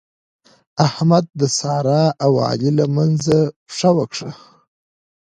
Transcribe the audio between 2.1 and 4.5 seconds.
او علي له منځه پښه وکښه.